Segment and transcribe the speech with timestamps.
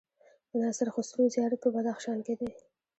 [0.49, 2.49] د ناصر خسرو زيارت په بدخشان کی دی